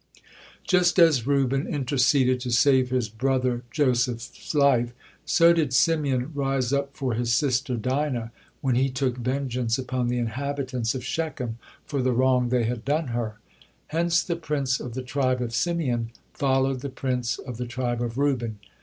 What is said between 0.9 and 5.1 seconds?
as Reuben interceded to save his brother Joseph's life